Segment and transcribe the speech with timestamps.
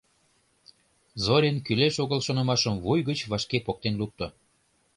[1.23, 4.27] Зорин кӱлеш-огыл шонымашым вуй гыч вашке поктен лукто.